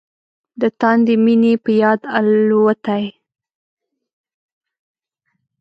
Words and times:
د 0.61 0.63
تاندې 0.81 1.13
مينې 1.23 1.53
په 1.63 1.71
یاد 1.81 1.99
الوتای 2.17 3.05